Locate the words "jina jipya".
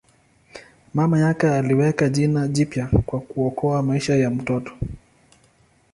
2.09-2.87